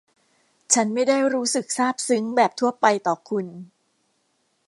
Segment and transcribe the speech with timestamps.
[0.73, 3.45] ฉันไม่ได้รู้สึกซาบซึ้งแบบทั่วไปต่อคุณ